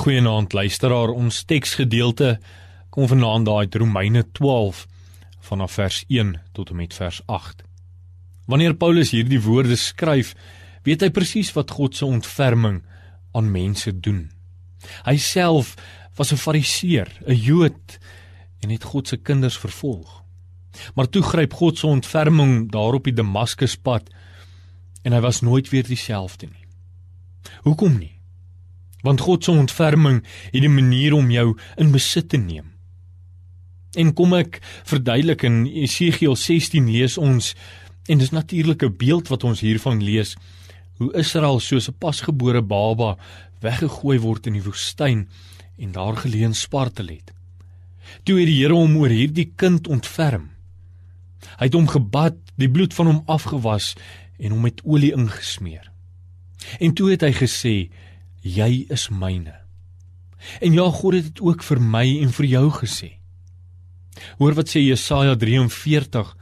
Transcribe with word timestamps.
Goeienaand 0.00 0.54
luisteraar, 0.56 1.10
ons 1.12 1.42
teksgedeelte 1.44 2.38
kom 2.88 3.04
vanaand 3.04 3.44
daai 3.44 3.66
Romeine 3.82 4.22
12 4.32 4.86
vanaf 5.44 5.74
vers 5.76 5.98
1 6.08 6.30
tot 6.56 6.70
en 6.72 6.78
met 6.78 6.94
vers 6.96 7.18
8. 7.28 7.58
Wanneer 8.48 8.78
Paulus 8.80 9.10
hierdie 9.12 9.42
woorde 9.44 9.76
skryf, 9.76 10.30
weet 10.88 11.04
hy 11.04 11.10
presies 11.12 11.50
wat 11.52 11.74
God 11.76 11.98
se 11.98 12.08
ontferming 12.08 12.78
aan 13.36 13.50
mense 13.52 13.92
doen. 13.92 14.30
Hy 15.04 15.18
self 15.20 15.74
was 16.16 16.32
'n 16.32 16.40
Fariseer, 16.40 17.12
'n 17.28 17.36
Jood 17.36 17.98
en 18.62 18.70
het 18.70 18.84
God 18.84 19.08
se 19.08 19.16
kinders 19.16 19.58
vervolg. 19.58 20.22
Maar 20.94 21.08
toe 21.10 21.22
gryp 21.22 21.52
God 21.52 21.78
se 21.78 21.86
ontferming 21.86 22.72
daar 22.72 22.94
op 22.94 23.04
die 23.04 23.12
Damaskuspad 23.20 24.08
en 25.04 25.12
hy 25.12 25.20
was 25.20 25.40
nooit 25.40 25.68
weer 25.68 25.84
dieselfde 25.84 26.46
nie. 26.46 26.64
Hoekom 27.68 27.98
nie? 27.98 28.19
Want 29.02 29.20
God 29.20 29.44
se 29.44 29.50
ontferming 29.50 30.24
het 30.50 30.62
'n 30.64 30.74
manier 30.74 31.12
om 31.12 31.30
jou 31.30 31.56
in 31.76 31.90
besit 31.90 32.28
te 32.28 32.36
neem. 32.36 32.72
En 33.94 34.12
kom 34.14 34.34
ek 34.34 34.60
verduidelik 34.84 35.42
in 35.42 35.66
Esegiel 35.66 36.36
16 36.36 36.90
lees 36.90 37.18
ons 37.18 37.54
en 38.06 38.18
dis 38.18 38.30
natuurlik 38.30 38.82
'n 38.82 38.96
beeld 38.96 39.28
wat 39.28 39.44
ons 39.44 39.60
hiervan 39.60 40.02
lees 40.02 40.36
hoe 41.00 41.14
Israel 41.16 41.60
soos 41.60 41.88
'n 41.88 41.98
pasgebore 41.98 42.62
baba 42.62 43.16
weggegooi 43.60 44.18
word 44.18 44.46
in 44.46 44.52
die 44.52 44.62
woestyn 44.62 45.28
en 45.78 45.92
daar 45.92 46.16
geleen 46.16 46.54
spartel 46.54 47.06
het. 47.06 47.32
Toe 48.22 48.38
het 48.38 48.46
die 48.46 48.60
Here 48.60 48.74
hom 48.74 48.96
oor 48.96 49.08
hierdie 49.08 49.52
kind 49.56 49.88
ontferm. 49.88 50.50
Hy 51.58 51.68
het 51.68 51.74
hom 51.74 51.88
gebad, 51.88 52.36
die 52.56 52.68
bloed 52.68 52.94
van 52.94 53.06
hom 53.06 53.22
afgewas 53.26 53.94
en 54.38 54.50
hom 54.50 54.60
met 54.60 54.82
olie 54.84 55.12
ingesmeer. 55.12 55.90
En 56.78 56.92
toe 56.92 57.10
het 57.10 57.24
hy 57.24 57.32
gesê: 57.32 57.90
"Jy 58.42 58.86
is 58.90 59.08
myne." 59.08 59.54
En 60.60 60.72
ja, 60.72 60.90
God 60.90 61.14
het 61.14 61.24
dit 61.24 61.40
ook 61.40 61.62
vir 61.62 61.80
my 61.80 62.06
en 62.22 62.32
vir 62.32 62.46
jou 62.46 62.70
gesê. 62.70 63.10
Hoor 64.38 64.54
wat 64.54 64.68
sê 64.72 64.80
Jesaja 64.80 65.36
43: 65.36 66.36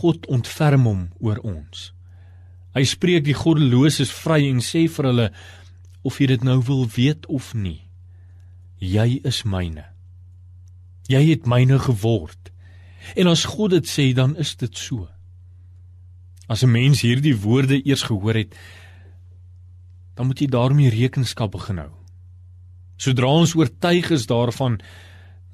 God 0.00 0.26
ontferm 0.26 0.86
hom 0.86 1.02
oor 1.18 1.40
ons. 1.42 1.92
Hy 2.74 2.84
spreek 2.86 3.24
die 3.26 3.34
goddeloses 3.34 4.12
vry 4.14 4.44
en 4.46 4.60
sê 4.62 4.86
vir 4.86 5.10
hulle 5.10 5.28
of 6.06 6.18
jy 6.20 6.28
dit 6.30 6.44
nou 6.46 6.60
wil 6.68 6.86
weet 6.94 7.26
of 7.26 7.52
nie. 7.54 7.80
Jy 8.78 9.20
is 9.26 9.42
myne. 9.42 9.88
Jy 11.10 11.22
het 11.32 11.48
myne 11.50 11.80
geword. 11.82 12.52
En 13.18 13.30
as 13.30 13.46
God 13.48 13.74
dit 13.74 13.88
sê, 13.88 14.12
dan 14.14 14.36
is 14.38 14.54
dit 14.60 14.76
so. 14.76 15.08
As 16.48 16.62
'n 16.62 16.70
mens 16.70 17.02
hierdie 17.02 17.34
woorde 17.34 17.80
eers 17.84 18.02
gehoor 18.02 18.34
het, 18.34 18.54
dan 20.18 20.26
moet 20.26 20.40
jy 20.42 20.48
daarmee 20.50 20.90
rekenskap 20.90 21.52
begin 21.54 21.78
hou. 21.78 21.92
Sodra 22.98 23.30
ons 23.30 23.54
oortuig 23.54 24.10
is 24.10 24.26
daarvan 24.26 24.80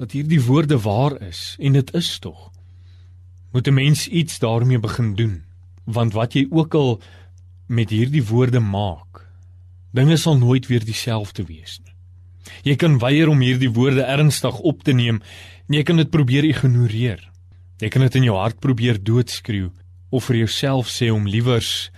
dat 0.00 0.14
hierdie 0.16 0.40
woorde 0.40 0.78
waar 0.80 1.18
is 1.20 1.52
en 1.60 1.76
dit 1.76 1.92
is 2.00 2.08
tog, 2.24 2.48
moet 3.52 3.68
'n 3.68 3.74
mens 3.74 4.08
iets 4.08 4.38
daarmee 4.38 4.80
begin 4.80 5.14
doen, 5.14 5.44
want 5.84 6.12
wat 6.12 6.32
jy 6.32 6.46
ook 6.50 6.74
al 6.74 7.00
met 7.68 7.90
hierdie 7.90 8.24
woorde 8.24 8.60
maak, 8.60 9.28
dinge 9.92 10.16
sal 10.16 10.38
nooit 10.38 10.66
weer 10.66 10.84
dieselfde 10.84 11.44
wees 11.44 11.80
nie. 11.84 11.94
Jy 12.62 12.76
kan 12.76 12.98
weier 12.98 13.28
om 13.28 13.40
hierdie 13.40 13.70
woorde 13.70 14.02
ernstig 14.02 14.58
op 14.58 14.82
te 14.82 14.92
neem, 14.92 15.20
en 15.68 15.74
jy 15.74 15.82
kan 15.82 15.96
dit 15.96 16.10
probeer 16.10 16.44
ignoreer. 16.44 17.30
Jy 17.80 17.88
kan 17.88 18.02
dit 18.02 18.14
in 18.14 18.22
jou 18.22 18.36
hart 18.36 18.60
probeer 18.60 19.02
doodskreeu 19.02 19.70
of 20.10 20.24
vir 20.24 20.36
jouself 20.36 20.88
sê 20.88 21.12
om 21.12 21.26
liewers 21.26 21.90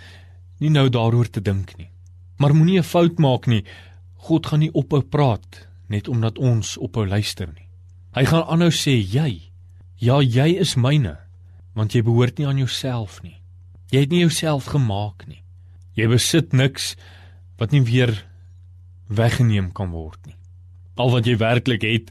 nie 0.59 0.70
nou 0.70 0.89
daaroor 0.89 1.31
te 1.31 1.41
dink 1.41 1.77
nie. 1.78 1.91
Maar 2.37 2.55
moenie 2.55 2.79
'n 2.79 2.83
fout 2.83 3.19
maak 3.19 3.47
nie. 3.47 3.65
God 4.15 4.47
gaan 4.47 4.59
nie 4.59 4.73
ophou 4.73 5.03
praat 5.03 5.69
net 5.89 6.09
omdat 6.09 6.39
ons 6.39 6.77
ophou 6.77 7.06
luister 7.06 7.47
nie. 7.47 7.69
Hy 8.15 8.25
gaan 8.25 8.47
aanhou 8.48 8.70
sê 8.70 8.97
jy. 8.97 9.53
Ja, 9.97 10.20
jy 10.20 10.59
is 10.61 10.75
myne, 10.75 11.17
want 11.75 11.93
jy 11.93 12.03
behoort 12.03 12.39
nie 12.39 12.47
aan 12.47 12.59
jouself 12.59 13.22
nie. 13.22 13.41
Jy 13.91 14.00
het 14.00 14.11
nie 14.11 14.21
jouself 14.21 14.65
gemaak 14.65 15.27
nie. 15.27 15.43
Jy 15.97 16.09
besit 16.09 16.53
niks 16.53 16.97
wat 17.56 17.72
nie 17.72 17.83
weer 17.87 18.25
weggeneem 19.09 19.72
kan 19.72 19.91
word 19.94 20.19
nie. 20.27 20.37
Al 20.97 21.12
wat 21.15 21.28
jy 21.28 21.37
werklik 21.37 21.84
het 21.87 22.11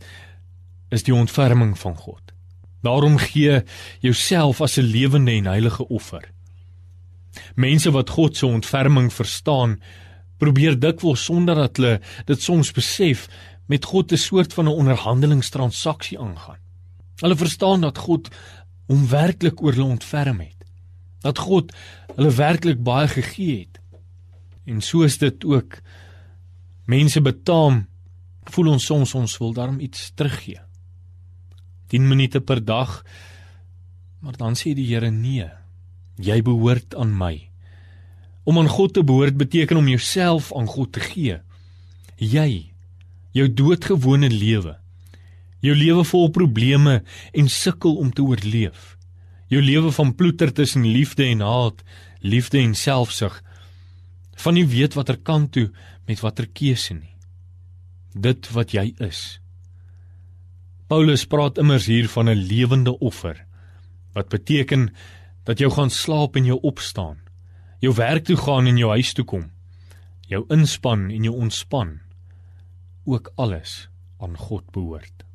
is 0.93 1.03
die 1.03 1.13
ontferming 1.13 1.75
van 1.77 1.97
God. 1.97 2.21
Daarom 2.85 3.17
gee 3.17 3.63
jouself 4.01 4.61
as 4.61 4.77
'n 4.77 4.85
lewende 4.85 5.31
en 5.31 5.45
heilige 5.45 5.87
offer. 5.87 6.31
Mense 7.55 7.91
wat 7.91 8.09
God 8.09 8.37
se 8.37 8.45
ontferming 8.45 9.13
verstaan, 9.13 9.81
probeer 10.37 10.79
dikwels 10.79 11.23
sonder 11.23 11.55
dat 11.55 11.77
hulle 11.77 11.99
dit 12.25 12.41
soms 12.41 12.71
besef 12.75 13.27
met 13.67 13.85
God 13.85 14.11
'n 14.11 14.17
soort 14.17 14.53
van 14.53 14.65
'n 14.65 14.77
onderhandelingstransaksie 14.81 16.19
aangaan. 16.19 16.59
Hulle 17.15 17.35
verstaan 17.35 17.81
dat 17.81 17.97
God 17.97 18.29
hom 18.87 19.07
werklik 19.07 19.61
oor 19.61 19.73
hulle 19.73 19.95
ontferm 19.97 20.39
het. 20.39 20.65
Dat 21.19 21.37
God 21.37 21.73
hulle 22.15 22.31
werklik 22.31 22.83
baie 22.83 23.07
gegee 23.07 23.59
het. 23.59 23.79
En 24.65 24.81
so 24.81 25.01
is 25.01 25.17
dit 25.17 25.45
ook 25.45 25.81
mense 26.85 27.21
betaam 27.21 27.87
voel 28.43 28.67
ons 28.67 28.85
soms 28.85 29.13
ons 29.15 29.37
wil 29.37 29.53
daarom 29.53 29.79
iets 29.79 30.11
teruggee. 30.13 30.59
10 31.87 32.07
minute 32.07 32.41
per 32.41 32.65
dag. 32.65 33.03
Maar 34.19 34.37
dan 34.37 34.55
sê 34.55 34.73
die 34.73 34.87
Here 34.89 35.11
nee. 35.11 35.49
Jy 36.15 36.41
behoort 36.41 36.95
aan 36.95 37.17
my. 37.17 37.49
Om 38.45 38.61
aan 38.61 38.69
God 38.69 38.93
te 38.93 39.03
behoort 39.03 39.37
beteken 39.37 39.77
om 39.77 39.87
jouself 39.89 40.51
aan 40.55 40.69
God 40.69 40.93
te 40.93 41.01
gee. 41.03 41.39
Jy 42.17 42.71
jou 43.35 43.47
doodgewone 43.51 44.29
lewe. 44.31 44.75
Jou 45.65 45.75
lewe 45.75 46.03
vol 46.05 46.29
probleme 46.31 46.99
en 47.33 47.49
sukkel 47.49 47.97
om 47.99 48.11
te 48.13 48.23
oorleef. 48.23 48.93
Jou 49.51 49.61
lewe 49.61 49.91
van 49.91 50.13
ploeter 50.15 50.53
tussen 50.53 50.85
liefde 50.85 51.25
en 51.25 51.41
haat, 51.43 51.81
liefde 52.21 52.61
en 52.61 52.75
selfsug. 52.77 53.41
Van 54.35 54.55
nie 54.57 54.65
weet 54.69 54.95
watter 54.95 55.17
kant 55.17 55.51
toe 55.57 55.69
met 56.07 56.21
watter 56.21 56.47
keuse 56.47 56.93
nie. 56.93 57.15
Dit 58.13 58.49
wat 58.55 58.71
jy 58.77 58.93
is. 59.03 59.39
Paulus 60.87 61.25
praat 61.25 61.57
immers 61.57 61.89
hier 61.89 62.07
van 62.09 62.29
'n 62.29 62.45
lewende 62.47 62.93
offer 62.99 63.45
wat 64.13 64.29
beteken 64.29 64.93
dat 65.43 65.59
jy 65.59 65.69
gaan 65.69 65.89
slaap 65.89 66.35
en 66.35 66.45
jou 66.45 66.59
opstaan, 66.61 67.17
jou 67.79 67.93
werk 67.95 68.25
toe 68.25 68.37
gaan 68.37 68.67
en 68.67 68.77
jou 68.77 68.89
huis 68.89 69.13
toe 69.13 69.25
kom, 69.25 69.49
jou 70.27 70.45
inspann 70.53 71.09
en 71.11 71.27
jou 71.27 71.35
ontspan, 71.35 71.99
ook 73.05 73.31
alles 73.35 73.87
aan 74.19 74.37
God 74.37 74.71
behoort. 74.71 75.25